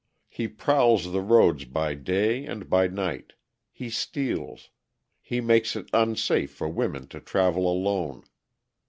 [0.29, 3.33] He prowls the roads by day and by night;
[3.71, 4.71] he steals;
[5.21, 8.23] he makes it unsafe for women to travel alone.